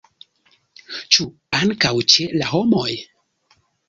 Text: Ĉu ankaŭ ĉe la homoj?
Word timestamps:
Ĉu 1.15 1.25
ankaŭ 1.57 1.91
ĉe 2.13 2.25
la 2.39 2.47
homoj? 2.53 2.89